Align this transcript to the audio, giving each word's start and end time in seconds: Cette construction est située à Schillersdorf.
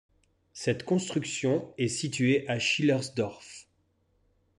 Cette 0.53 0.83
construction 0.83 1.71
est 1.77 1.87
située 1.87 2.47
à 2.49 2.57
Schillersdorf. 2.57 3.67